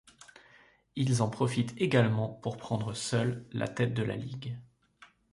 Ils 0.95 1.21
en 1.21 1.29
profitent 1.29 1.75
également 1.79 2.27
pour 2.27 2.57
prendre 2.57 2.95
seuls 2.95 3.45
la 3.51 3.67
tête 3.67 3.93
de 3.93 4.01
la 4.01 4.15
ligue. 4.15 4.57